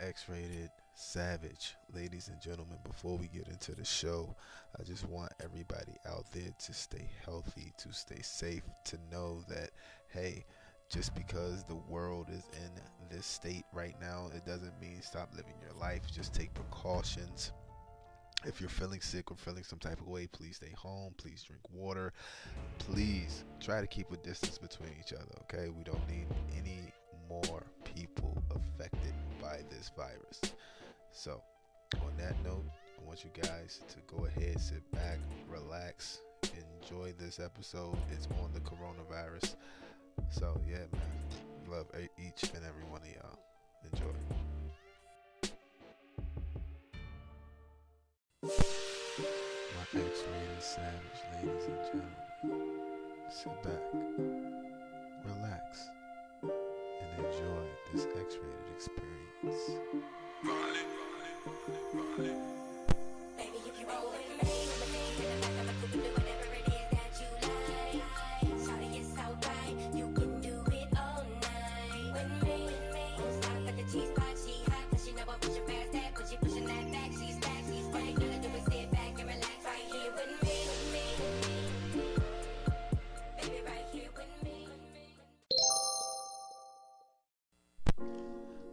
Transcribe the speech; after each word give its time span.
X 0.00 0.28
rated 0.28 0.70
savage. 0.94 1.74
Ladies 1.94 2.28
and 2.28 2.40
gentlemen, 2.40 2.78
before 2.84 3.16
we 3.16 3.28
get 3.28 3.48
into 3.48 3.72
the 3.72 3.84
show, 3.84 4.34
I 4.78 4.82
just 4.82 5.08
want 5.08 5.32
everybody 5.42 5.96
out 6.08 6.24
there 6.32 6.50
to 6.58 6.74
stay 6.74 7.08
healthy, 7.24 7.72
to 7.78 7.92
stay 7.92 8.20
safe, 8.22 8.62
to 8.86 8.98
know 9.10 9.42
that, 9.48 9.70
hey, 10.08 10.44
just 10.88 11.14
because 11.14 11.64
the 11.64 11.76
world 11.88 12.28
is 12.30 12.44
in 12.56 12.70
this 13.10 13.26
state 13.26 13.64
right 13.72 13.94
now, 14.00 14.30
it 14.34 14.44
doesn't 14.44 14.80
mean 14.80 15.00
stop 15.02 15.30
living 15.36 15.54
your 15.62 15.78
life. 15.78 16.02
Just 16.12 16.34
take 16.34 16.52
precautions. 16.54 17.52
If 18.44 18.60
you're 18.60 18.70
feeling 18.70 19.02
sick 19.02 19.30
or 19.30 19.36
feeling 19.36 19.64
some 19.64 19.78
type 19.78 20.00
of 20.00 20.08
way, 20.08 20.26
please 20.26 20.56
stay 20.56 20.72
home. 20.74 21.14
Please 21.18 21.42
drink 21.42 21.60
water. 21.70 22.12
Please 22.78 23.44
try 23.60 23.80
to 23.80 23.86
keep 23.86 24.10
a 24.12 24.16
distance 24.16 24.56
between 24.56 24.90
each 24.98 25.12
other, 25.12 25.34
okay? 25.42 25.68
We 25.68 25.84
don't 25.84 26.08
need 26.08 26.26
any 26.56 26.92
more 27.28 27.62
people 27.84 28.42
virus. 29.96 30.40
So, 31.12 31.42
on 31.96 32.12
that 32.18 32.34
note, 32.44 32.64
I 32.98 33.06
want 33.06 33.24
you 33.24 33.30
guys 33.42 33.80
to 33.88 34.14
go 34.14 34.26
ahead, 34.26 34.60
sit 34.60 34.88
back, 34.92 35.18
relax, 35.48 36.20
enjoy 36.82 37.12
this 37.18 37.40
episode. 37.40 37.96
It's 38.12 38.28
on 38.42 38.52
the 38.52 38.60
coronavirus. 38.60 39.56
So, 40.30 40.60
yeah, 40.68 40.86
man. 40.92 41.70
Love 41.70 41.86
each 42.18 42.50
and 42.54 42.64
every 42.64 42.84
one 42.90 43.00
of 43.02 43.08
y'all. 43.08 43.38
Enjoy. 43.92 44.14
My 48.42 48.48
X 49.94 50.24
rated 50.32 50.62
savage, 50.62 51.20
ladies 51.34 51.64
and 51.66 51.80
gentlemen. 51.86 52.70
Sit 53.30 53.62
back, 53.62 53.82
this 57.92 58.06
X 58.16 58.38
rated 58.42 58.70
experience. 58.76 59.80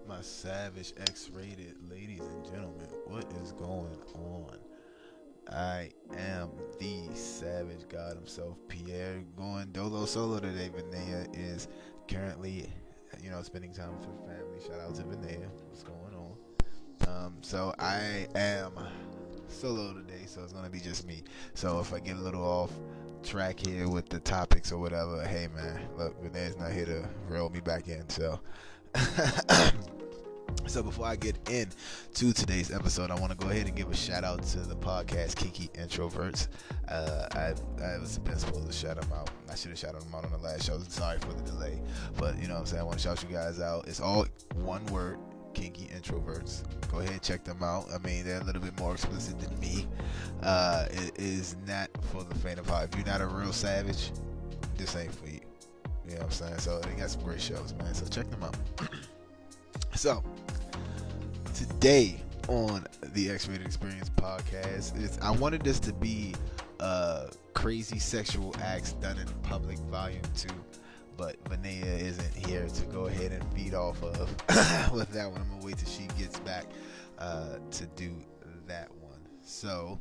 My 0.08 0.22
savage 0.22 0.94
X 0.98 1.30
rated, 1.34 1.76
ladies 1.92 2.22
and 2.22 2.46
gentlemen, 2.46 2.88
what 3.06 3.26
is 3.42 3.52
going 3.52 3.98
on? 4.16 4.58
I 5.50 5.92
am 6.18 6.50
the 6.80 7.14
savage 7.14 7.88
god 7.90 8.16
himself, 8.16 8.58
Pierre, 8.68 9.22
going 9.38 9.68
dolo 9.74 10.06
solo 10.06 10.40
today. 10.40 10.70
Vinaya 10.76 11.28
is 11.34 11.68
currently, 12.08 12.72
you 13.22 13.30
know, 13.30 13.42
spending 13.42 13.74
time 13.74 13.98
with 13.98 14.06
her 14.06 14.18
family. 14.26 14.60
Shout 14.66 14.80
out 14.80 14.96
to 14.96 15.04
Vinaya. 15.04 15.50
What's 15.70 15.84
going 15.84 16.16
on? 16.16 16.38
Um, 17.08 17.38
so 17.42 17.74
I 17.78 18.28
am 18.36 18.72
solo 19.50 19.94
today, 19.94 20.24
so 20.26 20.42
it's 20.44 20.54
gonna 20.54 20.70
be 20.70 20.80
just 20.80 21.06
me. 21.06 21.24
So 21.54 21.80
if 21.80 21.94
I 21.94 22.00
get 22.00 22.16
a 22.16 22.22
little 22.22 22.44
off 22.44 22.72
track 23.24 23.60
here 23.60 23.90
with 23.90 24.10
the 24.10 24.20
topics 24.20 24.72
or 24.72 24.80
whatever, 24.80 25.24
hey 25.26 25.48
man, 25.54 25.82
look, 25.98 26.22
Vinaya's 26.24 26.58
not 26.58 26.72
here 26.72 26.86
to 26.86 27.08
reel 27.28 27.50
me 27.50 27.60
back 27.60 27.88
in, 27.88 28.08
so. 28.10 28.40
So 30.68 30.84
before 30.84 31.06
I 31.06 31.16
get 31.16 31.38
into 31.50 32.34
today's 32.34 32.72
episode, 32.72 33.10
I 33.10 33.16
want 33.16 33.32
to 33.32 33.38
go 33.38 33.50
ahead 33.50 33.68
and 33.68 33.76
give 33.76 33.90
a 33.90 33.96
shout 33.96 34.26
out 34.26 34.44
to 34.44 34.60
the 34.60 34.76
podcast 34.76 35.38
Kinky 35.38 35.70
Introverts. 35.70 36.50
Uh, 36.90 37.28
I 37.32 37.54
I 37.82 37.98
was 38.00 38.18
been 38.20 38.38
supposed 38.38 38.68
to 38.68 38.74
shout 38.74 39.00
them 39.00 39.10
out. 39.14 39.30
I 39.50 39.56
should 39.56 39.70
have 39.70 39.80
shouted 39.80 40.02
them 40.02 40.14
out 40.14 40.26
on 40.26 40.32
the 40.32 40.38
last 40.40 40.66
show. 40.66 40.78
Sorry 40.90 41.20
for 41.20 41.32
the 41.34 41.42
delay, 41.44 41.82
but 42.18 42.38
you 42.38 42.50
know 42.50 42.56
what 42.56 42.60
I'm 42.60 42.66
saying. 42.66 42.82
I 42.82 42.84
want 42.84 42.98
to 42.98 43.04
shout 43.04 43.24
you 43.24 43.34
guys 43.34 43.62
out. 43.62 43.88
It's 43.88 44.02
all 44.02 44.26
one 44.56 44.86
word. 44.88 45.20
Kinky 45.54 45.88
Introverts. 45.88 46.64
Go 46.92 47.00
ahead, 47.00 47.14
and 47.14 47.22
check 47.22 47.44
them 47.44 47.64
out. 47.64 47.86
I 47.92 47.98
mean, 48.06 48.26
they're 48.26 48.42
a 48.42 48.44
little 48.44 48.62
bit 48.62 48.78
more 48.78 48.94
explicit 48.94 49.40
than 49.40 49.58
me. 49.60 49.88
Uh, 50.44 50.86
it 50.92 51.18
is 51.18 51.56
not 51.66 51.90
for 52.12 52.24
the 52.24 52.36
faint 52.36 52.60
of 52.60 52.70
heart. 52.70 52.90
If 52.92 52.98
you're 53.00 53.08
not 53.08 53.22
a 53.22 53.26
real 53.26 53.54
savage, 53.54 54.12
this 54.78 54.96
ain't 54.96 55.16
for 55.16 55.28
you. 55.28 55.47
You 56.08 56.14
know 56.14 56.20
what 56.20 56.26
I'm 56.26 56.32
saying? 56.32 56.60
So 56.60 56.80
they 56.80 56.92
got 56.94 57.10
some 57.10 57.24
great 57.24 57.42
shows, 57.42 57.74
man. 57.80 57.94
So 57.94 58.06
check 58.06 58.30
them 58.30 58.44
out. 58.44 58.56
so 59.96 60.24
today 61.54 62.22
on 62.48 62.86
the 63.14 63.30
X-Rated 63.30 63.66
Experience 63.66 64.10
podcast, 64.10 65.22
I 65.22 65.32
wanted 65.32 65.64
this 65.64 65.80
to 65.82 65.94
be 65.94 66.34
uh, 66.80 67.28
crazy 67.54 68.00
sexual 68.00 68.56
acts 68.62 68.94
done 68.94 69.18
in 69.18 69.28
public, 69.44 69.78
volume 69.80 70.22
two. 70.36 70.50
But 71.18 71.44
Vinaya 71.46 72.00
isn't 72.00 72.48
here 72.48 72.68
to 72.68 72.86
go 72.86 73.08
ahead 73.08 73.32
and 73.32 73.44
feed 73.54 73.74
off 73.74 74.02
of 74.04 74.30
with 74.94 75.10
that 75.10 75.30
one. 75.32 75.42
I'm 75.42 75.50
gonna 75.50 75.66
wait 75.66 75.78
till 75.78 75.90
she 75.90 76.08
gets 76.20 76.40
back 76.42 76.66
uh, 77.18 77.56
to 77.72 77.86
do 77.96 78.12
that 78.68 78.90
one. 79.02 79.20
So 79.42 80.00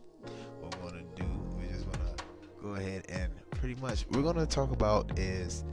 what 0.60 0.76
we're 0.76 0.90
gonna 0.90 1.02
do, 1.14 1.24
we're 1.56 1.72
just 1.72 1.90
gonna 1.90 2.14
go 2.62 2.74
ahead 2.74 3.06
and 3.08 3.32
pretty 3.52 3.80
much 3.80 4.06
we're 4.10 4.22
gonna 4.22 4.44
talk 4.46 4.70
about 4.72 5.18
is, 5.18 5.64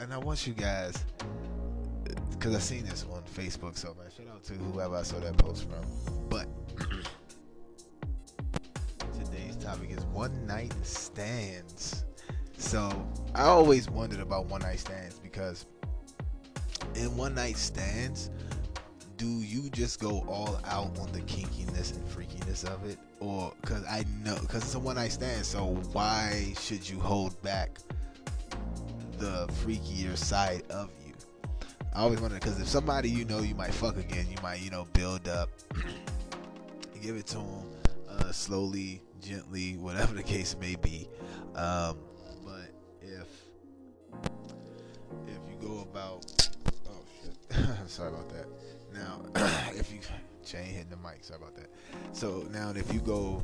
and 0.00 0.12
I 0.12 0.18
want 0.18 0.46
you 0.46 0.52
guys 0.52 1.04
because 2.30 2.54
I 2.54 2.58
seen 2.58 2.84
this 2.84 3.06
on 3.12 3.22
Facebook. 3.22 3.76
So 3.76 3.94
man, 3.98 4.08
shout 4.16 4.26
out 4.34 4.42
to 4.44 4.54
whoever 4.54 4.96
I 4.96 5.02
saw 5.02 5.18
that 5.20 5.36
post 5.38 5.68
from. 5.68 5.84
But 6.28 6.46
today's 9.24 9.56
topic 9.56 9.90
is 9.90 10.04
one 10.06 10.46
night 10.46 10.74
stands. 10.82 12.04
So 12.56 12.90
I 13.34 13.42
always 13.42 13.90
wondered 13.90 14.20
about 14.20 14.46
one 14.46 14.62
night 14.62 14.78
stands 14.78 15.18
because 15.18 15.66
in 16.94 17.16
one 17.16 17.34
night 17.34 17.56
stands, 17.56 18.30
do 19.16 19.26
you 19.26 19.70
just 19.70 20.00
go 20.00 20.24
all 20.26 20.60
out 20.66 20.98
on 20.98 21.12
the 21.12 21.20
kinkiness 21.20 21.94
and 21.94 22.04
freakiness 22.08 22.64
of 22.64 22.84
it, 22.84 22.98
or 23.20 23.52
because 23.60 23.84
I 23.84 24.04
know 24.24 24.36
because 24.40 24.62
it's 24.62 24.74
a 24.74 24.80
one 24.80 24.96
night 24.96 25.12
stand, 25.12 25.46
so 25.46 25.66
why 25.92 26.52
should 26.58 26.88
you 26.88 26.98
hold 26.98 27.40
back 27.42 27.78
the 29.22 29.46
freakier 29.64 30.16
side 30.16 30.64
of 30.68 30.90
you? 31.06 31.14
I 31.94 32.00
always 32.00 32.20
wonder 32.20 32.34
because 32.34 32.60
if 32.60 32.66
somebody 32.66 33.08
you 33.08 33.24
know 33.24 33.38
you 33.38 33.54
might 33.54 33.72
fuck 33.72 33.96
again, 33.96 34.26
you 34.28 34.36
might 34.42 34.60
you 34.60 34.70
know 34.70 34.88
build 34.94 35.28
up, 35.28 35.48
give 37.00 37.14
it 37.14 37.28
to 37.28 37.36
them 37.36 37.66
uh, 38.08 38.32
slowly, 38.32 39.00
gently, 39.20 39.76
whatever 39.76 40.12
the 40.14 40.24
case 40.24 40.56
may 40.60 40.74
be. 40.74 41.08
Um, 41.54 41.98
but 42.44 42.72
if 43.00 43.28
if 45.28 45.38
you 45.48 45.56
go 45.60 45.82
about, 45.82 46.50
oh 46.90 47.04
shit, 47.22 47.68
sorry 47.86 48.08
about 48.08 48.28
that. 48.30 48.46
Now, 48.92 49.22
if 49.76 49.92
you 49.92 50.00
chain 50.44 50.64
hitting 50.64 50.90
the 50.90 50.96
mic, 50.96 51.22
sorry 51.22 51.38
about 51.40 51.54
that. 51.54 51.68
So 52.10 52.44
now, 52.50 52.72
if 52.74 52.92
you 52.92 52.98
go 52.98 53.40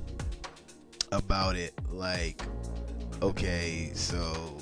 about 1.12 1.54
it 1.54 1.72
like, 1.92 2.42
okay, 3.22 3.92
so 3.94 4.58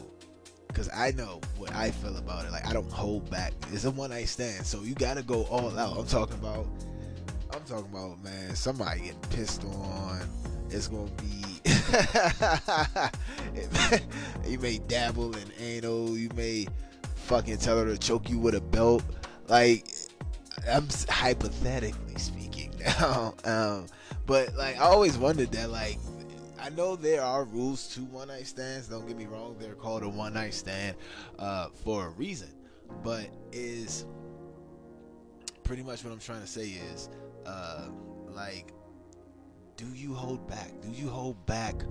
because 0.76 0.91
I 0.94 1.12
know 1.12 1.41
what 1.56 1.75
I 1.75 1.91
feel 1.91 2.19
about 2.19 2.44
it. 2.44 2.53
Like 2.53 2.66
I 2.66 2.75
don't 2.75 2.92
hold 2.92 3.31
back. 3.31 3.54
It's 3.72 3.87
a 3.87 3.91
one 3.91 4.10
night 4.10 4.28
stand, 4.28 4.66
so 4.66 4.82
you 4.82 4.94
gotta 4.94 5.22
go 5.22 5.44
all 5.44 5.76
out. 5.78 5.97
I'm 5.97 6.06
talking 6.06 6.34
about. 6.34 6.66
I'm 7.54 7.62
talking 7.62 7.91
about 7.91 8.22
man. 8.22 8.54
Somebody 8.54 9.00
getting 9.00 9.20
pissed 9.31 9.65
on. 9.65 10.20
It's 10.69 10.88
gonna 10.88 11.10
be. 11.12 11.42
you 14.50 14.59
may 14.59 14.76
dabble 14.86 15.34
in 15.36 15.50
anal. 15.59 16.19
You 16.19 16.28
may 16.36 16.66
fucking 17.15 17.56
tell 17.56 17.78
her 17.78 17.86
to 17.86 17.97
choke 17.97 18.28
you 18.28 18.38
with 18.38 18.54
a 18.54 18.60
belt. 18.60 19.03
Like 19.48 19.88
I'm 20.70 20.88
hypothetically 21.09 22.18
speaking 22.18 22.74
now. 22.84 23.33
um, 23.45 23.86
but 24.27 24.54
like 24.56 24.77
I 24.77 24.84
always 24.84 25.16
wondered 25.16 25.53
that 25.53 25.71
like 25.71 25.98
I 26.66 26.68
know 26.71 26.97
there 26.97 27.22
are 27.22 27.45
rules 27.45 27.86
to 27.95 28.01
one 28.01 28.27
night 28.27 28.48
stands. 28.48 28.89
Don't 28.89 29.07
get 29.07 29.16
me 29.16 29.27
wrong; 29.27 29.54
they're 29.57 29.77
called 29.77 30.03
a 30.03 30.09
one 30.09 30.34
night 30.34 30.53
stand 30.53 30.97
uh, 31.39 31.68
for 31.84 32.07
a 32.07 32.09
reason. 32.09 32.48
But 33.04 33.28
is 33.53 34.04
pretty 35.63 35.84
much 35.84 36.03
what 36.03 36.13
I'm 36.13 36.18
trying 36.18 36.41
to 36.41 36.47
say 36.48 36.71
is 36.71 37.09
uh, 37.47 37.86
like, 38.30 38.72
do 39.77 39.86
you 39.95 40.13
hold 40.13 40.48
back? 40.48 40.72
Do 40.83 40.91
you 40.91 41.09
hold 41.09 41.47
back 41.47 41.84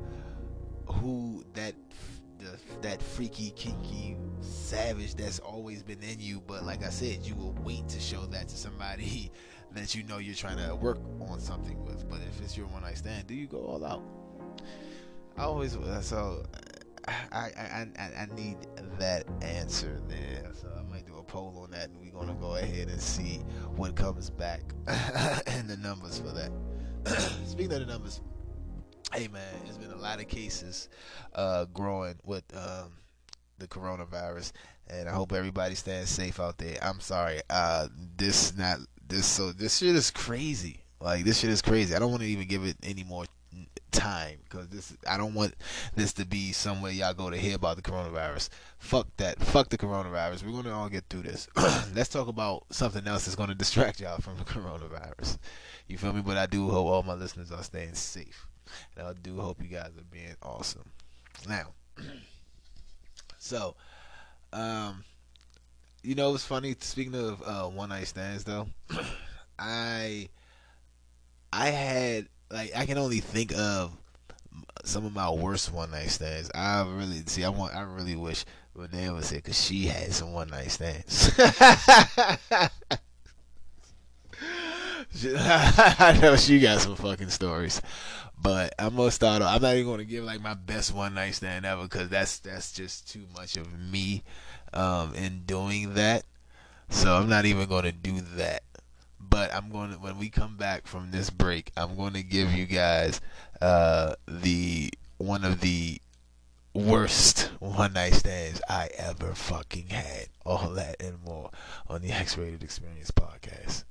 who 0.88 1.45
that 1.54 1.74
the, 2.39 2.60
that 2.81 3.01
freaky, 3.01 3.51
kinky, 3.51 4.18
savage 4.42 5.16
that's 5.16 5.39
always 5.39 5.83
been 5.83 6.04
in 6.04 6.19
you? 6.19 6.42
But 6.45 6.66
like 6.66 6.83
I 6.83 6.89
said, 6.89 7.19
you 7.21 7.36
will 7.36 7.56
wait 7.63 7.88
to 7.88 8.00
show 8.01 8.25
that 8.25 8.50
to 8.50 8.57
somebody 8.57 9.31
that 9.71 9.95
you 9.95 10.04
know 10.04 10.18
you're 10.18 10.36
trying 10.36 10.57
to 10.57 10.75
work 10.75 11.00
on 11.30 11.39
something 11.39 11.81
with. 11.86 12.10
But 12.10 12.19
if 12.28 12.42
it's 12.42 12.57
your 12.57 12.68
one 12.68 12.81
night 12.81 12.98
stand, 12.98 13.28
do 13.28 13.36
you 13.36 13.48
go 13.48 13.60
all 13.60 13.86
out? 13.86 14.04
I 15.38 15.44
always 15.44 15.78
so 16.02 16.44
I 17.07 17.12
I, 17.31 17.88
I 17.98 18.04
I 18.04 18.28
need 18.36 18.57
that 19.00 19.25
answer 19.42 20.02
there. 20.07 20.52
So 20.54 20.68
I 20.78 20.84
might 20.90 21.06
do 21.06 21.18
a 21.18 21.24
poll 21.24 21.60
on 21.63 21.72
that, 21.72 21.90
and 21.90 22.00
we're 22.00 22.12
gonna 22.12 22.38
go 22.40 22.56
ahead 22.56 22.88
and 22.88 23.02
see 23.02 23.42
what 23.75 23.96
comes 23.96 24.30
back 24.30 24.62
and 25.48 25.69
the 25.69 25.78
numbers 25.78 26.19
for 26.19 26.31
that. 26.31 26.52
Speaking 27.46 27.74
of 27.74 27.80
the 27.80 27.86
numbers, 27.86 28.22
hey 29.13 29.28
man, 29.28 29.44
there's 29.63 29.78
been 29.78 29.92
a 29.92 29.98
lot 29.98 30.19
of 30.19 30.28
cases 30.28 30.90
uh, 31.34 31.66
growing 31.66 32.16
with 32.24 32.44
um, 32.56 32.94
the 33.60 33.68
coronavirus, 33.68 34.52
and 34.88 35.07
I 35.07 35.12
hope 35.12 35.34
everybody 35.34 35.75
stays 35.75 36.10
safe 36.10 36.40
out 36.40 36.57
there. 36.57 36.78
I'm 36.81 37.00
sorry, 37.00 37.42
uh, 37.50 37.88
this 38.18 38.57
not 38.57 38.80
this 39.07 39.25
so 39.25 39.52
this 39.52 39.78
shit 39.78 39.96
is 39.96 40.12
crazy. 40.12 40.84
Like 41.00 41.25
this 41.25 41.40
shit 41.40 41.50
is 41.50 41.62
crazy. 41.62 41.94
I 41.94 42.00
don't 42.00 42.10
want 42.10 42.24
to 42.24 42.30
even 42.30 42.48
give 42.48 42.63
it 42.63 42.78
any 42.81 43.04
more 43.04 43.25
time 43.95 44.39
because 44.44 44.68
this 44.68 44.95
I 45.09 45.18
don't 45.18 45.33
want 45.33 45.56
this 45.95 46.13
to 46.13 46.25
be 46.25 46.51
somewhere 46.51 46.92
y'all 46.92 47.13
go 47.13 47.30
to 47.30 47.38
hear 47.38 47.56
about 47.56 47.77
the 47.77 47.81
coronavirus. 47.81 48.50
Fuck 48.77 49.07
that. 49.18 49.39
Fuck 49.42 49.69
the 49.69 49.77
coronavirus. 49.77 50.44
We're 50.44 50.62
gonna 50.62 50.77
all 50.77 50.89
get 50.89 51.06
through 51.09 51.24
this. 51.24 51.47
Let's 51.95 52.09
talk 52.09 52.27
about 52.27 52.65
something 52.71 53.07
else 53.07 53.25
that's 53.25 53.36
gonna 53.36 53.56
distract 53.56 54.00
y'all 54.00 54.19
from 54.19 54.38
the 54.38 54.44
coronavirus. 54.44 55.38
You 55.88 55.97
feel 55.97 56.13
me? 56.13 56.21
But 56.21 56.38
I 56.38 56.45
do 56.45 56.69
hope 56.69 56.88
all 56.88 57.03
my 57.03 57.13
listeners 57.13 57.51
are 57.51 57.63
staying 57.63 57.95
safe. 57.95 58.47
And 58.97 59.07
I 59.07 59.13
do 59.13 59.39
hope 59.39 59.62
you 59.62 59.69
guys 59.69 59.92
are 59.97 60.12
being 60.12 60.36
awesome. 60.44 60.92
Now 61.47 61.74
so 63.38 63.75
um 64.51 65.03
you 66.03 66.15
know 66.15 66.33
it's 66.33 66.45
funny 66.45 66.75
speaking 66.80 67.15
of 67.15 67.42
uh, 67.45 67.68
one 67.68 67.89
night 67.89 68.07
stands 68.07 68.44
though 68.44 68.68
I 69.59 70.30
I 71.53 71.68
had 71.68 72.27
like 72.56 72.75
I 72.75 72.86
can 72.86 72.98
only 72.98 73.19
think 73.19 73.54
of 73.56 73.92
some 74.86 75.06
of 75.06 75.13
my 75.13 75.30
worst 75.30 75.74
one 75.74 75.92
night 75.92 76.10
stands. 76.10 76.50
I 76.56 76.88
really 76.88 77.22
see. 77.25 77.44
I 77.44 77.50
want. 77.50 77.75
I 77.75 77.81
really 77.81 78.16
wish 78.16 78.46
Renee 78.74 79.10
was 79.10 79.30
here 79.30 79.40
because 79.40 79.62
she 79.62 79.88
had 79.88 80.13
some 80.13 80.31
one 80.31 80.48
night 80.48 80.72
stands. 80.72 81.31
I 85.38 86.19
know 86.22 86.36
she 86.38 86.60
got 86.60 86.80
some 86.80 86.96
fucking 86.96 87.30
stories, 87.30 87.81
but 88.42 88.74
I'm 88.80 88.96
gonna 88.96 89.12
start. 89.12 89.42
Off, 89.42 89.54
I'm 89.54 89.62
not 89.62 89.75
even 89.75 89.92
gonna 89.92 90.06
give 90.06 90.24
like 90.24 90.42
my 90.42 90.54
best 90.54 90.94
one 90.94 91.13
night 91.13 91.36
stand 91.36 91.66
ever 91.66 91.84
because 91.84 92.07
that's 92.07 92.40
that's 92.40 92.72
just 92.72 93.12
too 93.12 93.25
much 93.36 93.57
of 93.57 93.68
me 93.78 94.24
um, 94.74 95.13
in 95.13 95.44
doing 95.46 95.96
that. 95.96 96.24
So 96.90 97.16
I'm 97.16 97.28
not 97.28 97.46
even 97.46 97.68
gonna 97.68 97.92
do 97.92 98.22
that 98.38 98.63
but 99.35 99.53
I'm 99.53 99.69
going 99.69 99.91
to 99.91 99.97
when 99.97 100.17
we 100.17 100.29
come 100.29 100.55
back 100.55 100.87
from 100.87 101.11
this 101.11 101.29
break, 101.29 101.69
I'm 101.75 101.97
going 101.97 102.13
to 102.13 102.23
give 102.23 102.53
you 102.53 102.65
guys 102.65 103.19
uh, 103.61 104.15
the 104.29 104.93
one 105.17 105.43
of 105.43 105.59
the 105.59 105.99
worst 106.73 107.51
one 107.59 107.91
night 107.91 108.13
stands 108.13 108.61
I 108.69 108.87
ever 108.97 109.35
fucking 109.35 109.87
had. 109.87 110.27
All 110.45 110.69
that 110.75 111.01
and 111.01 111.21
more 111.25 111.51
on 111.89 112.01
the 112.01 112.13
X 112.13 112.37
Rated 112.37 112.63
Experience 112.63 113.11
podcast. 113.11 113.83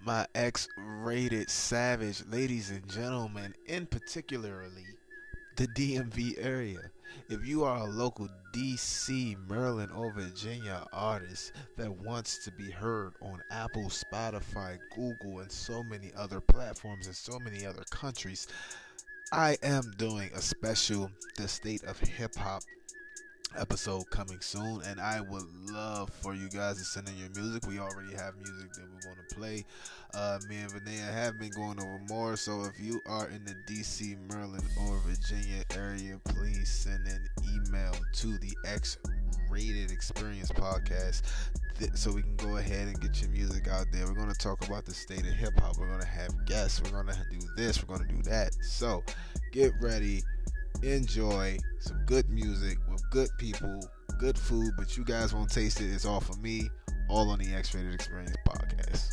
My 0.00 0.24
X 0.36 0.68
rated 0.78 1.50
savage 1.50 2.22
ladies 2.28 2.70
and 2.70 2.88
gentlemen, 2.88 3.56
in 3.66 3.86
particularly 3.86 4.86
the 5.56 5.66
DMV 5.66 6.34
area. 6.38 6.92
If 7.28 7.46
you 7.46 7.64
are 7.64 7.78
a 7.78 7.84
local 7.84 8.28
DC, 8.52 9.36
Maryland, 9.48 9.90
or 9.94 10.12
Virginia 10.12 10.86
artist 10.92 11.52
that 11.76 11.90
wants 11.90 12.38
to 12.44 12.52
be 12.52 12.70
heard 12.70 13.12
on 13.22 13.42
Apple, 13.50 13.84
Spotify, 13.84 14.78
Google, 14.94 15.40
and 15.40 15.50
so 15.50 15.82
many 15.82 16.12
other 16.16 16.40
platforms 16.40 17.06
in 17.06 17.14
so 17.14 17.38
many 17.38 17.66
other 17.66 17.84
countries, 17.90 18.46
I 19.32 19.58
am 19.62 19.92
doing 19.98 20.30
a 20.34 20.40
special 20.40 21.10
The 21.36 21.48
State 21.48 21.84
of 21.84 22.00
Hip 22.00 22.34
Hop 22.36 22.62
episode 23.56 24.08
coming 24.10 24.40
soon 24.40 24.82
and 24.86 25.00
I 25.00 25.20
would 25.20 25.46
love 25.70 26.10
for 26.10 26.34
you 26.34 26.48
guys 26.48 26.78
to 26.78 26.84
send 26.84 27.08
in 27.08 27.16
your 27.16 27.30
music. 27.30 27.66
We 27.66 27.78
already 27.78 28.14
have 28.14 28.34
music 28.36 28.72
that 28.74 28.84
we're 28.92 29.00
going 29.00 29.26
to 29.28 29.34
play. 29.34 29.64
Uh, 30.14 30.38
me 30.48 30.56
and 30.58 30.72
Vinaya 30.72 31.12
have 31.12 31.38
been 31.38 31.50
going 31.50 31.80
over 31.80 32.00
more. 32.08 32.36
So 32.36 32.64
if 32.64 32.78
you 32.80 33.00
are 33.06 33.28
in 33.28 33.44
the 33.44 33.54
DC, 33.66 34.16
Maryland, 34.30 34.64
or 34.86 34.98
Virginia 35.06 35.64
area, 35.74 36.20
please 36.24 36.68
send 36.68 37.06
an 37.06 37.26
email 37.54 37.94
to 38.14 38.38
the 38.38 38.54
X 38.66 38.98
Rated 39.50 39.90
Experience 39.90 40.50
Podcast 40.52 41.22
th- 41.78 41.92
so 41.94 42.12
we 42.12 42.22
can 42.22 42.36
go 42.36 42.56
ahead 42.56 42.88
and 42.88 43.00
get 43.00 43.20
your 43.20 43.30
music 43.30 43.68
out 43.68 43.86
there. 43.92 44.06
We're 44.06 44.14
going 44.14 44.32
to 44.32 44.38
talk 44.38 44.66
about 44.66 44.84
the 44.84 44.94
state 44.94 45.20
of 45.20 45.32
hip 45.32 45.58
hop. 45.60 45.78
We're 45.78 45.88
going 45.88 46.00
to 46.00 46.06
have 46.06 46.30
guests. 46.46 46.82
We're 46.82 47.02
going 47.02 47.14
to 47.14 47.26
do 47.30 47.46
this. 47.56 47.82
We're 47.82 47.96
going 47.96 48.08
to 48.08 48.14
do 48.14 48.22
that. 48.22 48.54
So 48.62 49.02
get 49.52 49.72
ready 49.80 50.22
enjoy 50.82 51.58
some 51.80 52.04
good 52.06 52.28
music 52.28 52.78
with 52.90 53.02
good 53.10 53.28
people, 53.38 53.80
good 54.18 54.38
food, 54.38 54.72
but 54.76 54.96
you 54.96 55.04
guys 55.04 55.34
won't 55.34 55.50
taste 55.50 55.80
it. 55.80 55.92
It's 55.92 56.04
all 56.04 56.20
for 56.20 56.36
me, 56.40 56.68
all 57.08 57.30
on 57.30 57.38
the 57.38 57.52
X 57.52 57.74
Rated 57.74 57.94
Experience 57.94 58.36
podcast. 58.46 59.08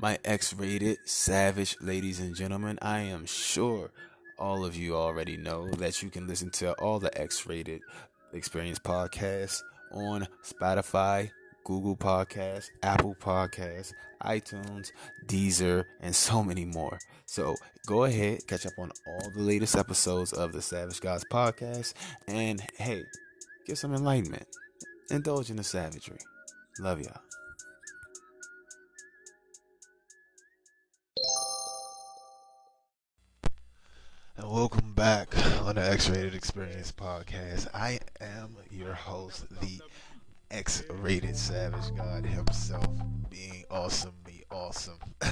My 0.00 0.18
X 0.24 0.52
rated 0.52 0.98
savage 1.04 1.76
ladies 1.80 2.20
and 2.20 2.34
gentlemen, 2.34 2.78
I 2.82 2.98
am 3.00 3.26
sure 3.26 3.90
all 4.38 4.64
of 4.64 4.76
you 4.76 4.96
already 4.96 5.36
know 5.36 5.70
that 5.70 6.02
you 6.02 6.10
can 6.10 6.26
listen 6.26 6.50
to 6.50 6.72
all 6.74 6.98
the 6.98 7.16
X 7.18 7.46
rated 7.46 7.80
experience 8.32 8.78
podcasts 8.78 9.62
on 9.92 10.26
Spotify, 10.42 11.30
Google 11.64 11.96
Podcasts, 11.96 12.70
Apple 12.82 13.16
Podcasts, 13.20 13.92
iTunes, 14.22 14.92
Deezer, 15.26 15.84
and 16.00 16.14
so 16.14 16.42
many 16.44 16.64
more. 16.64 16.98
So 17.26 17.56
go 17.86 18.04
ahead, 18.04 18.46
catch 18.46 18.66
up 18.66 18.74
on 18.78 18.90
all 19.06 19.30
the 19.34 19.42
latest 19.42 19.76
episodes 19.76 20.32
of 20.32 20.52
the 20.52 20.62
Savage 20.62 21.00
Gods 21.00 21.24
podcast, 21.30 21.94
and 22.28 22.62
hey, 22.78 23.02
get 23.66 23.78
some 23.78 23.94
enlightenment. 23.94 24.46
Indulge 25.10 25.50
in 25.50 25.56
the 25.56 25.64
savagery. 25.64 26.18
Love 26.80 27.00
y'all. 27.00 27.20
And 34.36 34.50
welcome 34.50 34.92
back 34.94 35.28
on 35.62 35.76
the 35.76 35.82
X 35.82 36.10
Rated 36.10 36.34
Experience 36.34 36.90
podcast. 36.90 37.68
I 37.72 38.00
am 38.20 38.56
your 38.70 38.92
host, 38.92 39.48
the 39.60 39.80
X 40.50 40.82
Rated 40.90 41.36
Savage 41.36 41.94
God 41.96 42.24
himself, 42.24 42.86
being 43.30 43.64
awesome, 43.70 44.14
be 44.24 44.44
awesome. 44.50 44.98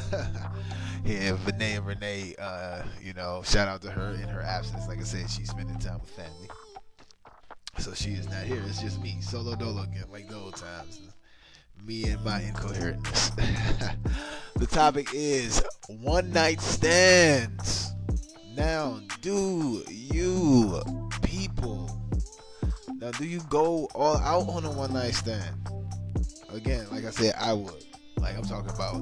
Here, 1.05 1.35
Vinay 1.37 1.77
and 1.77 1.87
Renee, 1.87 2.35
uh, 2.39 2.83
you 3.03 3.13
know, 3.13 3.43
shout 3.45 3.69
out 3.69 3.83
to 3.83 3.91
her 3.91 4.13
in 4.15 4.29
her 4.29 4.43
absence. 4.43 4.89
Like 4.89 4.99
I 4.99 5.05
said, 5.05 5.31
she's 5.31 5.51
spending 5.51 5.79
time 5.79 6.01
with 6.01 6.11
family. 6.11 6.49
So 7.79 7.95
she 7.95 8.11
is 8.11 8.29
not 8.29 8.45
here. 8.45 8.63
It's 8.69 8.81
just 8.81 9.03
me, 9.03 9.21
solo 9.21 9.57
dolo 9.57 9.83
again, 9.83 10.05
like 10.13 10.29
the 10.29 10.37
old 10.37 10.57
times. 10.57 11.01
Me 11.85 12.05
and 12.05 12.23
my 12.25 12.41
incoherentness. 12.41 13.97
the 14.57 14.67
topic 14.67 15.09
is 15.13 15.63
one 15.89 16.31
night 16.33 16.61
stands. 16.61 17.91
Now, 18.55 19.01
do 19.21 19.83
you 19.89 20.83
people 21.23 22.02
now 23.03 23.11
do 23.11 23.27
you 23.27 23.41
go 23.49 23.89
all 23.97 24.17
out 24.19 24.49
on 24.49 24.65
a 24.65 24.71
one 24.71 24.93
night 24.93 25.15
stand? 25.15 25.57
Again, 26.51 26.87
like 26.93 27.05
I 27.05 27.11
said, 27.11 27.35
I 27.37 27.53
would. 27.53 27.85
Like 28.19 28.37
I'm 28.37 28.45
talking 28.45 28.71
about, 28.71 28.95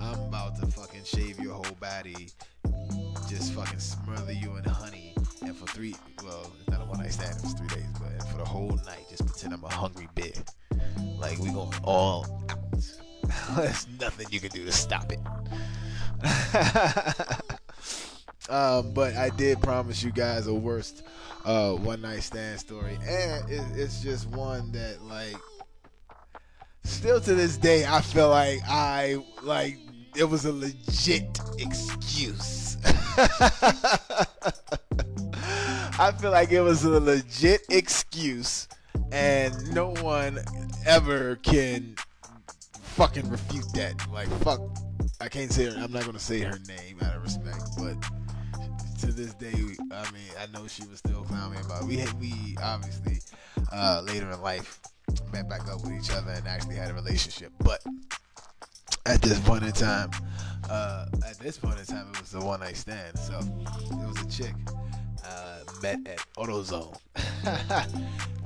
I'm 0.00 0.18
about 0.18 0.58
to 0.60 0.66
fucking 0.66 1.04
shave 1.04 1.38
your 1.38 1.54
whole 1.54 1.76
body, 1.78 2.30
just 3.28 3.52
fucking 3.52 3.78
smother 3.78 4.32
you 4.32 4.56
in 4.56 4.64
honey, 4.64 5.14
and 5.42 5.56
for 5.56 5.66
three, 5.66 5.94
well, 6.24 6.50
it's 6.58 6.68
not 6.70 6.82
a 6.82 6.86
one 6.86 6.98
night 6.98 7.12
stand, 7.12 7.36
it 7.36 7.42
was 7.42 7.52
three 7.52 7.68
days, 7.68 7.86
but 8.00 8.20
for 8.30 8.38
the 8.38 8.44
whole 8.44 8.80
night, 8.84 9.06
just 9.08 9.24
pretend 9.24 9.54
I'm 9.54 9.62
a 9.62 9.72
hungry 9.72 10.08
bear. 10.16 10.32
Like 11.20 11.38
we 11.38 11.50
going 11.50 11.72
all 11.84 12.26
out. 12.50 12.58
There's 13.56 13.86
nothing 14.00 14.26
you 14.30 14.40
can 14.40 14.50
do 14.50 14.64
to 14.64 14.72
stop 14.72 15.12
it. 15.12 15.20
Um, 18.48 18.92
but 18.92 19.14
I 19.16 19.30
did 19.30 19.60
promise 19.60 20.02
you 20.02 20.12
guys 20.12 20.46
a 20.46 20.54
worst 20.54 21.02
uh, 21.44 21.72
one 21.72 22.02
night 22.02 22.22
stand 22.22 22.60
story, 22.60 22.96
and 23.02 23.50
it, 23.50 23.62
it's 23.74 24.02
just 24.02 24.28
one 24.28 24.70
that 24.72 25.02
like 25.02 25.36
still 26.84 27.20
to 27.20 27.34
this 27.34 27.56
day 27.56 27.84
I 27.86 28.00
feel 28.00 28.30
like 28.30 28.60
I 28.68 29.24
like 29.42 29.78
it 30.16 30.24
was 30.24 30.44
a 30.44 30.52
legit 30.52 31.40
excuse. 31.58 32.78
I 35.98 36.12
feel 36.12 36.30
like 36.30 36.52
it 36.52 36.60
was 36.60 36.84
a 36.84 37.00
legit 37.00 37.62
excuse, 37.68 38.68
and 39.10 39.74
no 39.74 39.90
one 39.94 40.38
ever 40.86 41.36
can 41.36 41.96
fucking 42.80 43.28
refute 43.28 43.72
that. 43.74 43.94
Like 44.12 44.28
fuck, 44.40 44.60
I 45.20 45.28
can't 45.28 45.52
say 45.52 45.64
her. 45.64 45.76
I'm 45.78 45.92
not 45.92 46.06
gonna 46.06 46.18
say 46.18 46.40
her 46.40 46.58
name 46.68 46.98
out 47.02 47.16
of 47.16 47.22
respect, 47.22 47.62
but 47.78 47.96
to 48.98 49.12
this 49.12 49.34
day, 49.34 49.52
I 49.90 50.10
mean, 50.12 50.30
I 50.38 50.46
know 50.52 50.66
she 50.66 50.84
was 50.86 50.98
still 50.98 51.22
clowning 51.22 51.60
but 51.68 51.84
We 51.84 51.96
had, 51.96 52.12
we 52.20 52.56
obviously 52.62 53.20
uh, 53.72 54.02
later 54.04 54.30
in 54.30 54.40
life 54.40 54.80
met 55.32 55.48
back 55.48 55.68
up 55.68 55.82
with 55.82 55.92
each 55.92 56.10
other 56.10 56.32
and 56.32 56.46
actually 56.46 56.76
had 56.76 56.90
a 56.90 56.94
relationship. 56.94 57.52
But 57.60 57.82
at 59.06 59.22
this 59.22 59.38
point 59.40 59.64
in 59.64 59.72
time. 59.72 60.10
Uh, 60.68 61.06
at 61.26 61.38
this 61.38 61.58
point 61.58 61.78
in 61.78 61.86
time, 61.86 62.08
it 62.12 62.20
was 62.20 62.30
the 62.32 62.40
one 62.40 62.60
night 62.60 62.76
stand. 62.76 63.18
So 63.18 63.38
it 63.38 64.06
was 64.06 64.20
a 64.20 64.28
chick. 64.28 64.54
Uh, 65.24 65.58
met 65.82 65.98
at 66.06 66.18
AutoZone. 66.36 66.96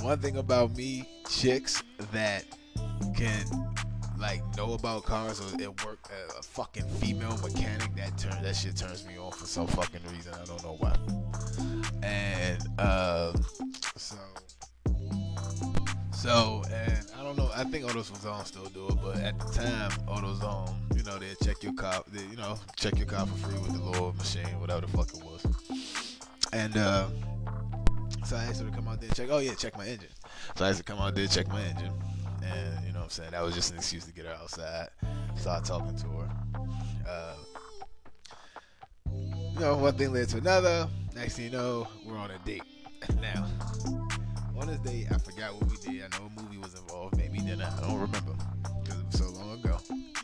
one 0.02 0.18
thing 0.18 0.36
about 0.36 0.74
me, 0.76 1.08
chicks 1.28 1.82
that 2.12 2.44
can 3.14 3.44
like 4.20 4.42
know 4.56 4.74
about 4.74 5.04
cars 5.04 5.40
or 5.40 5.60
it 5.60 5.84
work 5.84 5.98
uh, 6.10 6.38
a 6.38 6.42
fucking 6.42 6.84
female 6.84 7.36
mechanic 7.38 7.94
that 7.96 8.16
turn 8.18 8.42
that 8.42 8.54
shit 8.54 8.76
turns 8.76 9.06
me 9.06 9.16
on 9.16 9.32
for 9.32 9.46
some 9.46 9.66
fucking 9.66 10.00
reason. 10.12 10.32
I 10.34 10.44
don't 10.44 10.62
know 10.62 10.76
why. 10.78 10.94
And 12.02 12.62
uh, 12.78 13.32
so 13.96 14.16
so 16.12 16.62
and 16.70 17.06
I 17.18 17.22
don't 17.22 17.38
know. 17.38 17.50
I 17.54 17.64
think 17.64 17.86
AutoZone 17.86 18.44
still 18.44 18.66
do 18.66 18.88
it 18.88 18.98
but 19.02 19.16
at 19.16 19.38
the 19.38 19.46
time 19.46 19.90
AutoZone 20.06 20.96
you 20.96 21.02
know 21.04 21.18
they 21.18 21.34
check 21.42 21.62
your 21.62 21.72
car 21.72 22.02
they, 22.12 22.22
you 22.22 22.36
know 22.36 22.58
check 22.76 22.98
your 22.98 23.06
car 23.06 23.26
for 23.26 23.48
free 23.48 23.58
with 23.58 23.72
the 23.72 23.82
little 23.82 24.12
machine 24.12 24.60
whatever 24.60 24.82
the 24.82 24.88
fuck 24.88 25.08
it 25.14 25.24
was. 25.24 25.46
And 26.52 26.76
uh, 26.76 27.06
so 28.26 28.36
I 28.36 28.44
asked 28.44 28.60
her 28.60 28.68
to 28.68 28.74
come 28.74 28.86
out 28.86 29.00
there 29.00 29.08
and 29.08 29.16
check 29.16 29.28
oh 29.30 29.38
yeah 29.38 29.54
check 29.54 29.78
my 29.78 29.86
engine. 29.86 30.10
So 30.56 30.66
I 30.66 30.68
asked 30.68 30.78
her 30.78 30.84
to 30.84 30.92
come 30.92 31.00
out 31.00 31.14
there 31.14 31.24
and 31.24 31.32
check 31.32 31.48
my 31.48 31.62
engine 31.62 31.92
and 32.42 32.86
you 32.86 32.92
know 32.92 33.00
what 33.00 33.04
I'm 33.04 33.10
saying 33.10 33.30
that 33.32 33.42
was 33.42 33.54
just 33.54 33.72
an 33.72 33.78
excuse 33.78 34.04
to 34.06 34.12
get 34.12 34.26
her 34.26 34.32
outside. 34.32 34.88
Start 35.36 35.64
talking 35.64 35.96
to 35.96 36.06
her. 36.06 36.30
Uh, 37.08 37.34
you 39.12 39.60
know, 39.60 39.76
one 39.76 39.94
thing 39.94 40.12
led 40.12 40.28
to 40.30 40.38
another. 40.38 40.88
Next 41.14 41.36
thing 41.36 41.46
you 41.46 41.50
know, 41.50 41.88
we're 42.06 42.16
on 42.16 42.30
a 42.30 42.38
date. 42.44 42.62
Now, 43.20 43.46
on 44.60 44.66
this 44.66 44.78
date, 44.80 45.06
I 45.10 45.16
forgot 45.16 45.54
what 45.54 45.70
we 45.70 45.76
did. 45.78 46.02
I 46.02 46.18
know 46.18 46.26
a 46.26 46.42
movie 46.42 46.58
was 46.58 46.74
involved, 46.74 47.16
maybe 47.16 47.38
dinner. 47.38 47.66
I 47.78 47.80
don't 47.80 47.98
remember 47.98 48.32
because 48.82 49.00
it 49.00 49.06
was 49.06 49.18
so 49.18 49.30
long 49.30 49.58
ago. 49.58 49.78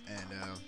And 0.09 0.43
um, 0.43 0.61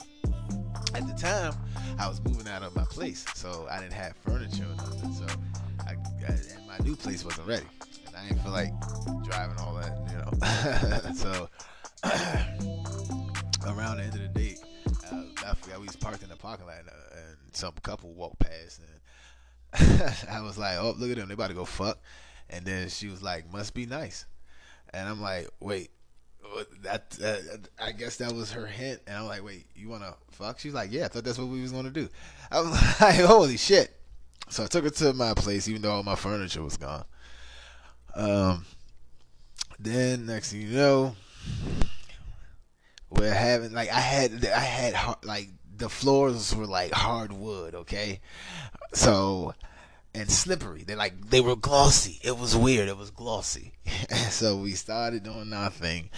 at 0.95 1.07
the 1.07 1.14
time, 1.21 1.52
I 1.99 2.09
was 2.09 2.21
moving 2.23 2.49
out 2.49 2.62
of 2.62 2.75
my 2.75 2.85
place, 2.85 3.26
so 3.35 3.67
I 3.71 3.78
didn't 3.81 3.93
have 3.93 4.17
furniture 4.17 4.64
or 4.64 4.76
nothing. 4.76 5.12
So, 5.12 5.26
I, 5.87 5.93
I 5.93 6.31
and 6.31 6.67
my 6.67 6.78
new 6.83 6.97
place 6.97 7.25
wasn't 7.25 7.47
ready. 7.47 7.67
And 8.07 8.17
I 8.17 8.28
didn't 8.28 8.43
feel 8.43 8.52
like 8.52 8.73
driving 9.28 9.58
all 9.58 9.75
that, 9.75 9.92
you 10.11 10.16
know. 10.16 11.12
so 11.14 11.49
around 13.70 13.99
the 13.99 14.04
end 14.04 14.14
of 14.14 14.20
the 14.20 14.28
date, 14.35 14.58
uh, 15.12 15.23
I 15.47 15.54
forgot 15.54 15.80
we 15.80 15.87
was 15.87 15.97
parked 15.97 16.23
in 16.23 16.30
the 16.30 16.37
parking 16.37 16.66
lot, 16.66 16.78
and, 16.78 16.88
uh, 16.88 17.16
and 17.16 17.37
some 17.52 17.73
couple 17.82 18.12
walked 18.14 18.38
past, 18.38 18.80
and 19.73 20.25
I 20.30 20.40
was 20.40 20.56
like, 20.56 20.78
"Oh, 20.78 20.94
look 20.97 21.11
at 21.11 21.16
them! 21.16 21.28
They 21.28 21.35
about 21.35 21.49
to 21.49 21.54
go 21.54 21.64
fuck." 21.64 21.99
And 22.49 22.64
then 22.64 22.88
she 22.88 23.08
was 23.08 23.23
like, 23.23 23.52
"Must 23.52 23.75
be 23.75 23.85
nice," 23.87 24.25
and 24.92 25.08
I'm 25.08 25.20
like, 25.20 25.49
"Wait." 25.61 25.90
That 26.82 27.18
uh, 27.23 27.85
I 27.85 27.92
guess 27.92 28.16
that 28.16 28.32
was 28.32 28.52
her 28.52 28.66
hint, 28.66 29.02
and 29.06 29.18
I'm 29.18 29.26
like, 29.26 29.44
"Wait, 29.44 29.66
you 29.75 29.90
wanna 29.90 30.14
fuck?" 30.30 30.58
She's 30.58 30.73
like, 30.73 30.90
"Yeah, 30.90 31.04
I 31.04 31.08
thought 31.08 31.25
that's 31.25 31.38
what 31.38 31.49
we 31.49 31.61
was 31.61 31.73
gonna 31.73 31.90
do." 31.90 32.08
I 32.50 32.61
was 32.61 32.70
like, 33.00 33.16
"Holy 33.16 33.58
shit!" 33.58 33.94
So 34.49 34.64
I 34.64 34.66
took 34.66 34.85
her 34.85 34.90
to 34.90 35.12
my 35.12 35.35
place, 35.35 35.68
even 35.68 35.82
though 35.82 35.92
all 35.92 36.02
my 36.02 36.14
furniture 36.14 36.62
was 36.62 36.78
gone. 36.78 37.04
Um, 38.14 38.64
then 39.78 40.26
next 40.26 40.52
thing 40.52 40.62
you 40.62 40.68
know, 40.68 41.16
we're 43.11 43.32
having 43.32 43.73
like 43.73 43.90
I 43.90 44.00
had 44.00 44.44
I 44.47 44.61
had 44.61 45.16
like 45.23 45.49
the 45.76 45.88
floors 45.88 46.54
were 46.54 46.66
like 46.66 46.92
hardwood, 46.92 47.75
okay, 47.75 48.20
so 48.92 49.54
and 50.14 50.30
slippery. 50.30 50.82
They 50.82 50.94
like 50.94 51.30
they 51.30 51.40
were 51.40 51.56
glossy. 51.56 52.18
It 52.23 52.38
was 52.38 52.56
weird. 52.56 52.88
It 52.88 52.97
was 52.97 53.11
glossy. 53.11 53.73
so 54.30 54.56
we 54.56 54.73
started 54.73 55.23
doing 55.23 55.52
our 55.52 55.70
thing, 55.70 56.11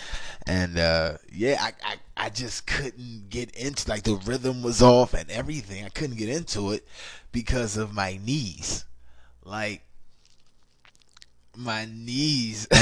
and 0.46 0.78
uh, 0.78 1.18
yeah, 1.32 1.56
I, 1.60 1.72
I 1.84 1.96
I 2.16 2.30
just 2.30 2.66
couldn't 2.66 3.26
get 3.30 3.50
into 3.52 3.88
like 3.88 4.04
the 4.04 4.14
rhythm 4.14 4.62
was 4.62 4.82
off 4.82 5.14
and 5.14 5.30
everything. 5.30 5.84
I 5.84 5.90
couldn't 5.90 6.16
get 6.16 6.28
into 6.28 6.72
it 6.72 6.86
because 7.32 7.76
of 7.76 7.92
my 7.92 8.18
knees, 8.24 8.84
like 9.44 9.82
my 11.56 11.86
knees. 11.92 12.68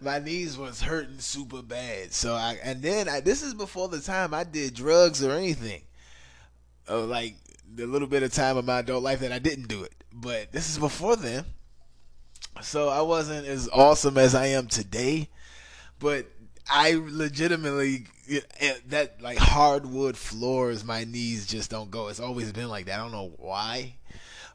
my 0.00 0.18
knees 0.18 0.56
was 0.56 0.82
hurting 0.82 1.18
super 1.18 1.62
bad. 1.62 2.12
So 2.12 2.34
I 2.34 2.58
and 2.62 2.82
then 2.82 3.08
I, 3.08 3.20
this 3.20 3.42
is 3.42 3.54
before 3.54 3.88
the 3.88 4.00
time 4.00 4.34
I 4.34 4.44
did 4.44 4.74
drugs 4.74 5.24
or 5.24 5.32
anything. 5.32 5.82
Oh, 6.88 7.04
like 7.04 7.36
the 7.72 7.86
little 7.86 8.08
bit 8.08 8.22
of 8.22 8.32
time 8.32 8.56
of 8.56 8.64
my 8.64 8.80
adult 8.80 9.02
life 9.02 9.20
that 9.20 9.32
I 9.32 9.38
didn't 9.38 9.68
do 9.68 9.82
it. 9.84 9.94
But 10.12 10.52
this 10.52 10.68
is 10.68 10.78
before 10.78 11.16
then. 11.16 11.44
So 12.62 12.88
I 12.88 13.02
wasn't 13.02 13.46
as 13.46 13.68
awesome 13.72 14.18
as 14.18 14.34
I 14.34 14.46
am 14.46 14.66
today. 14.66 15.28
But 15.98 16.26
I 16.68 17.00
legitimately 17.02 18.06
eh, 18.28 18.74
that 18.88 19.20
like 19.20 19.38
hardwood 19.38 20.16
floors, 20.16 20.84
my 20.84 21.04
knees 21.04 21.46
just 21.46 21.70
don't 21.70 21.90
go. 21.90 22.08
It's 22.08 22.20
always 22.20 22.52
been 22.52 22.68
like 22.68 22.86
that. 22.86 22.98
I 22.98 23.02
don't 23.02 23.12
know 23.12 23.32
why. 23.36 23.94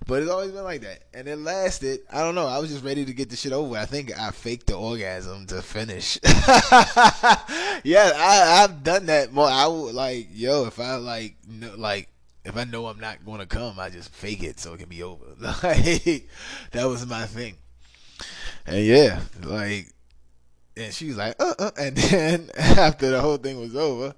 But 0.08 0.22
it's 0.22 0.32
always 0.32 0.52
been 0.52 0.64
like 0.64 0.82
that. 0.82 1.04
And 1.14 1.28
it 1.28 1.38
lasted. 1.38 2.02
I 2.12 2.22
don't 2.22 2.36
know. 2.36 2.46
I 2.46 2.60
was 2.60 2.70
just 2.70 2.84
ready 2.84 3.06
to 3.06 3.14
get 3.14 3.30
the 3.30 3.36
shit 3.36 3.52
over. 3.52 3.76
I 3.76 3.86
think 3.86 4.18
I 4.18 4.32
faked 4.32 4.68
the 4.68 4.76
orgasm 4.76 5.48
to 5.48 5.62
finish. 5.62 6.20
yeah, 7.84 8.12
I, 8.16 8.64
I've 8.64 8.84
done 8.84 9.08
that 9.08 9.34
more. 9.34 9.48
I 9.48 9.66
would 9.66 9.96
like, 9.96 10.28
yo, 10.32 10.66
if 10.68 10.80
I 10.80 10.98
like, 10.98 11.36
know, 11.48 11.74
like, 11.76 12.10
if 12.44 12.56
I 12.56 12.66
know 12.66 12.86
I'm 12.86 13.00
not 13.00 13.26
going 13.26 13.40
to 13.40 13.48
come, 13.48 13.80
I 13.80 13.90
just 13.90 14.14
fake 14.14 14.44
it 14.44 14.60
so 14.60 14.74
it 14.74 14.80
can 14.80 14.90
be 14.90 15.02
over. 15.02 15.26
Like, 15.40 16.30
that 16.72 16.86
was 16.86 17.06
my 17.08 17.26
thing. 17.26 17.58
And 18.68 18.86
yeah, 18.86 19.22
like, 19.44 19.88
and 20.78 20.94
she 20.94 21.08
was 21.08 21.18
like, 21.18 21.36
uh, 21.40 21.54
uh. 21.58 21.72
And 21.80 21.98
then 21.98 22.50
after 22.58 23.10
the 23.10 23.22
whole 23.22 23.38
thing 23.38 23.60
was 23.60 23.76
over, 23.76 24.14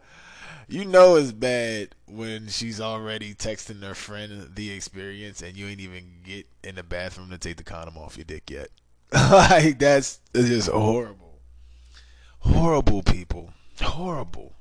you 0.67 0.85
know 0.85 1.15
it's 1.15 1.31
bad 1.31 1.89
when 2.07 2.47
she's 2.47 2.81
already 2.81 3.33
texting 3.33 3.81
her 3.81 3.95
friend 3.95 4.51
the 4.55 4.71
experience 4.71 5.41
and 5.41 5.55
you 5.55 5.67
ain't 5.67 5.79
even 5.79 6.03
get 6.23 6.45
in 6.63 6.75
the 6.75 6.83
bathroom 6.83 7.29
to 7.29 7.37
take 7.37 7.57
the 7.57 7.63
condom 7.63 7.97
off 7.97 8.17
your 8.17 8.25
dick 8.25 8.49
yet. 8.49 8.69
like 9.31 9.79
that's 9.79 10.19
just 10.33 10.69
horrible. 10.69 11.39
Horrible 12.39 13.03
people. 13.03 13.53
Horrible. 13.81 14.53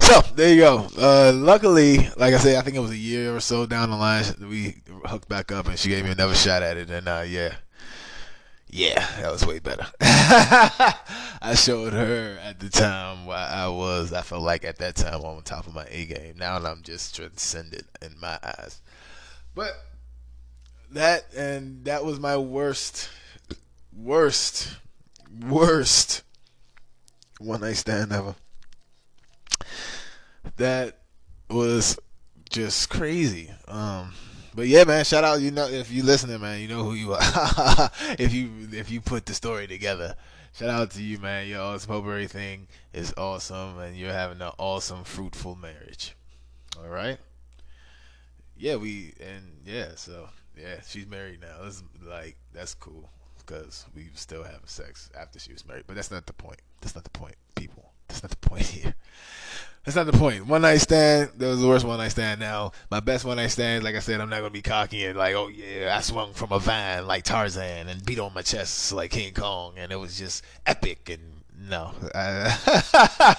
So 0.00 0.20
there 0.34 0.52
you 0.52 0.60
go. 0.60 0.88
Uh, 0.98 1.32
luckily, 1.34 1.98
like 2.16 2.34
I 2.34 2.38
said, 2.38 2.56
I 2.56 2.62
think 2.62 2.76
it 2.76 2.80
was 2.80 2.90
a 2.90 2.96
year 2.96 3.34
or 3.34 3.40
so 3.40 3.64
down 3.64 3.90
the 3.90 3.96
line, 3.96 4.24
we 4.40 4.82
hooked 5.06 5.28
back 5.28 5.50
up, 5.50 5.66
and 5.66 5.78
she 5.78 5.88
gave 5.88 6.04
me 6.04 6.10
another 6.10 6.34
shot 6.34 6.62
at 6.62 6.76
it, 6.76 6.90
and 6.90 7.08
uh, 7.08 7.24
yeah, 7.26 7.54
yeah, 8.74 9.06
that 9.20 9.30
was 9.30 9.46
way 9.46 9.60
better. 9.60 9.86
I 10.00 11.54
showed 11.54 11.92
her 11.92 12.40
at 12.42 12.58
the 12.58 12.68
time 12.68 13.24
why 13.24 13.46
I 13.46 13.68
was. 13.68 14.12
I 14.12 14.22
felt 14.22 14.42
like 14.42 14.64
at 14.64 14.78
that 14.78 14.96
time 14.96 15.20
on 15.20 15.40
top 15.44 15.68
of 15.68 15.74
my 15.76 15.86
A 15.88 16.06
game. 16.06 16.38
Now 16.38 16.56
I'm 16.56 16.82
just 16.82 17.14
transcended 17.14 17.84
in 18.02 18.18
my 18.20 18.36
eyes. 18.42 18.82
But 19.54 19.74
that 20.90 21.32
and 21.36 21.84
that 21.84 22.04
was 22.04 22.18
my 22.18 22.36
worst, 22.36 23.10
worst, 23.96 24.76
worst 25.40 26.24
one 27.38 27.60
night 27.60 27.76
stand 27.76 28.10
ever. 28.10 28.34
That 30.56 30.98
was 31.48 31.96
just 32.50 32.90
crazy. 32.90 33.52
Um, 33.68 34.14
but 34.54 34.66
yeah, 34.66 34.84
man, 34.84 35.04
shout 35.04 35.24
out. 35.24 35.40
You 35.40 35.50
know, 35.50 35.68
if 35.68 35.90
you 35.90 36.02
listening, 36.02 36.40
man, 36.40 36.60
you 36.60 36.68
know 36.68 36.82
who 36.82 36.94
you 36.94 37.12
are. 37.14 37.20
if 38.18 38.32
you 38.32 38.50
if 38.72 38.90
you 38.90 39.00
put 39.00 39.26
the 39.26 39.34
story 39.34 39.66
together, 39.66 40.14
shout 40.52 40.70
out 40.70 40.90
to 40.92 41.02
you, 41.02 41.18
man. 41.18 41.48
Your 41.48 41.60
awesome 41.60 41.90
hope 41.92 42.30
thing 42.30 42.68
is 42.92 43.12
awesome, 43.16 43.78
and 43.78 43.96
you're 43.96 44.12
having 44.12 44.40
an 44.40 44.52
awesome, 44.58 45.04
fruitful 45.04 45.56
marriage. 45.56 46.14
All 46.78 46.88
right. 46.88 47.18
Yeah, 48.56 48.76
we 48.76 49.14
and 49.20 49.60
yeah, 49.66 49.96
so 49.96 50.28
yeah, 50.56 50.80
she's 50.86 51.06
married 51.06 51.40
now. 51.40 51.66
It's 51.66 51.82
like 52.06 52.36
that's 52.52 52.74
cool 52.74 53.10
because 53.38 53.86
we 53.94 54.08
still 54.14 54.44
having 54.44 54.66
sex 54.66 55.10
after 55.18 55.38
she 55.38 55.52
was 55.52 55.66
married. 55.66 55.84
But 55.86 55.96
that's 55.96 56.10
not 56.10 56.26
the 56.26 56.32
point. 56.32 56.60
That's 56.80 56.94
not 56.94 57.04
the 57.04 57.10
point, 57.10 57.36
people. 57.54 57.93
That's 58.08 58.22
not 58.22 58.30
the 58.30 58.48
point 58.48 58.66
here. 58.66 58.94
That's 59.84 59.96
not 59.96 60.06
the 60.06 60.12
point. 60.12 60.46
One 60.46 60.62
night 60.62 60.78
stand, 60.78 61.30
that 61.36 61.46
was 61.46 61.60
the 61.60 61.68
worst 61.68 61.84
one 61.84 61.98
night 61.98 62.08
stand 62.08 62.40
now. 62.40 62.72
My 62.90 63.00
best 63.00 63.24
one 63.24 63.36
night 63.36 63.48
stand, 63.48 63.84
like 63.84 63.94
I 63.94 63.98
said, 63.98 64.18
I'm 64.20 64.30
not 64.30 64.38
gonna 64.38 64.50
be 64.50 64.62
cocky 64.62 65.04
and 65.04 65.18
like, 65.18 65.34
oh 65.34 65.48
yeah, 65.48 65.94
I 65.94 66.00
swung 66.00 66.32
from 66.32 66.52
a 66.52 66.58
vine 66.58 67.06
like 67.06 67.24
Tarzan 67.24 67.88
and 67.88 68.04
beat 68.04 68.18
on 68.18 68.32
my 68.32 68.40
chest 68.40 68.92
like 68.92 69.10
King 69.10 69.34
Kong 69.34 69.74
and 69.76 69.92
it 69.92 69.96
was 69.96 70.18
just 70.18 70.42
epic 70.64 71.10
and 71.10 71.42
no. 71.68 71.92
Uh, 72.14 72.56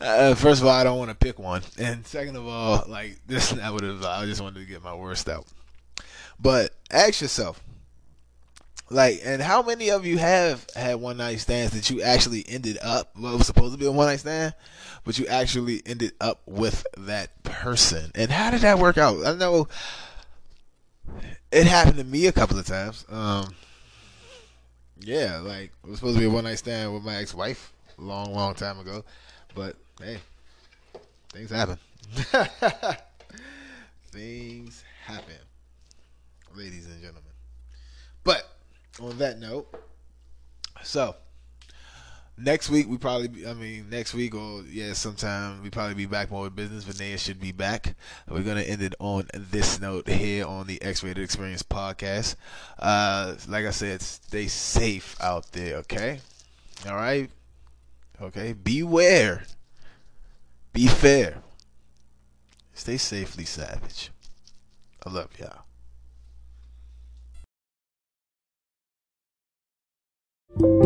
uh, 0.00 0.34
first 0.34 0.60
of 0.60 0.66
all, 0.66 0.72
I 0.72 0.84
don't 0.84 0.98
want 0.98 1.10
to 1.10 1.16
pick 1.16 1.38
one, 1.38 1.62
and 1.78 2.06
second 2.06 2.36
of 2.36 2.46
all, 2.46 2.84
like 2.88 3.18
this, 3.26 3.52
I 3.52 3.70
would 3.70 3.82
have. 3.82 4.04
I 4.04 4.26
just 4.26 4.40
wanted 4.40 4.60
to 4.60 4.66
get 4.66 4.82
my 4.82 4.94
worst 4.94 5.28
out. 5.28 5.46
But 6.38 6.74
ask 6.90 7.20
yourself, 7.20 7.62
like, 8.90 9.20
and 9.24 9.40
how 9.40 9.62
many 9.62 9.90
of 9.90 10.04
you 10.04 10.18
have 10.18 10.66
had 10.76 10.96
one 10.96 11.16
night 11.16 11.40
stands 11.40 11.72
that 11.72 11.88
you 11.90 12.02
actually 12.02 12.44
ended 12.46 12.78
up? 12.82 13.12
Well, 13.18 13.34
it 13.34 13.38
was 13.38 13.46
supposed 13.46 13.72
to 13.72 13.78
be 13.78 13.86
a 13.86 13.92
one 13.92 14.06
night 14.06 14.20
stand, 14.20 14.54
but 15.04 15.18
you 15.18 15.26
actually 15.26 15.82
ended 15.86 16.12
up 16.20 16.42
with 16.46 16.86
that 16.98 17.42
person. 17.44 18.10
And 18.14 18.30
how 18.30 18.50
did 18.50 18.60
that 18.60 18.78
work 18.78 18.98
out? 18.98 19.24
I 19.26 19.34
know 19.34 19.68
it 21.50 21.66
happened 21.66 21.98
to 21.98 22.04
me 22.04 22.26
a 22.26 22.32
couple 22.32 22.58
of 22.58 22.66
times. 22.66 23.04
Um, 23.08 23.54
yeah, 25.00 25.38
like 25.38 25.72
it 25.84 25.90
was 25.90 25.98
supposed 25.98 26.16
to 26.16 26.20
be 26.20 26.26
a 26.26 26.30
one 26.30 26.44
night 26.44 26.58
stand 26.58 26.92
with 26.92 27.04
my 27.04 27.16
ex 27.16 27.34
wife 27.34 27.72
a 27.98 28.02
long, 28.02 28.34
long 28.34 28.54
time 28.54 28.78
ago. 28.78 29.04
But 29.54 29.76
hey, 30.00 30.18
things 31.32 31.50
happen. 31.50 31.78
things 34.10 34.84
happen, 35.04 35.34
ladies 36.54 36.86
and 36.86 37.00
gentlemen. 37.00 37.22
But 38.24 38.53
on 39.00 39.18
that 39.18 39.38
note, 39.38 39.66
so 40.82 41.16
next 42.36 42.68
week 42.68 42.88
we 42.88 42.98
probably 42.98 43.28
be, 43.28 43.46
I 43.46 43.54
mean 43.54 43.88
next 43.90 44.12
week 44.12 44.34
or 44.34 44.62
yeah 44.68 44.92
sometime 44.92 45.62
we 45.62 45.70
probably 45.70 45.94
be 45.94 46.06
back 46.06 46.30
more 46.30 46.44
with 46.44 46.56
business. 46.56 46.84
Vinaya 46.84 47.18
should 47.18 47.40
be 47.40 47.52
back. 47.52 47.94
We're 48.28 48.42
gonna 48.42 48.62
end 48.62 48.82
it 48.82 48.94
on 48.98 49.28
this 49.34 49.80
note 49.80 50.08
here 50.08 50.46
on 50.46 50.66
the 50.66 50.80
X-Rated 50.82 51.22
Experience 51.22 51.62
podcast. 51.62 52.36
Uh, 52.78 53.34
like 53.48 53.66
I 53.66 53.70
said, 53.70 54.02
stay 54.02 54.46
safe 54.46 55.16
out 55.20 55.52
there. 55.52 55.76
Okay, 55.78 56.20
all 56.86 56.96
right. 56.96 57.30
Okay, 58.20 58.52
beware. 58.52 59.44
Be 60.72 60.86
fair. 60.86 61.42
Stay 62.72 62.96
safely 62.96 63.44
savage. 63.44 64.10
I 65.06 65.10
love 65.10 65.30
y'all. 65.38 65.63
thank 70.60 70.66
you 70.66 70.83